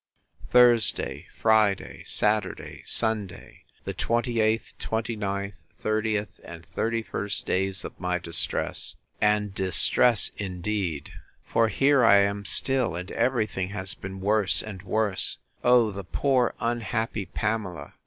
Thursday, 0.49 1.27
Friday, 1.37 2.01
Saturday, 2.05 2.81
Sunday, 2.87 3.65
the 3.85 3.93
28th, 3.93 4.73
29th, 4.79 5.53
30th, 5.83 6.39
and 6.43 6.65
31st 6.75 7.45
days 7.45 7.83
of 7.85 7.99
my 7.99 8.17
distress. 8.17 8.95
And 9.21 9.53
distress 9.53 10.31
indeed! 10.39 11.11
For 11.45 11.67
here 11.67 12.03
I 12.03 12.15
am 12.17 12.45
still; 12.45 12.95
and 12.95 13.11
every 13.11 13.45
thing 13.45 13.69
has 13.69 13.93
been 13.93 14.21
worse 14.21 14.63
and 14.63 14.81
worse! 14.81 15.37
Oh! 15.63 15.91
the 15.91 16.03
poor 16.03 16.55
unhappy 16.59 17.27
Pamela! 17.27 17.93